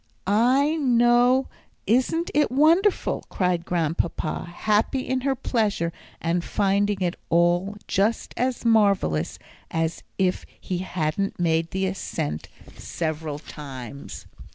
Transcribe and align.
"I 0.25 0.77
know 0.77 1.47
isn't 1.85 2.31
it 2.33 2.49
wonderful!" 2.49 3.23
cried 3.29 3.65
Grandpapa, 3.65 4.45
happy 4.51 5.01
in 5.01 5.21
her 5.21 5.35
pleasure, 5.35 5.93
and 6.19 6.43
finding 6.43 7.01
it 7.01 7.15
all 7.29 7.77
just 7.87 8.33
as 8.35 8.65
marvellous 8.65 9.37
as 9.69 10.01
if 10.17 10.43
he 10.59 10.79
hadn't 10.79 11.39
made 11.39 11.69
the 11.69 11.85
ascent 11.85 12.49
several 12.75 13.37
times. 13.37 14.25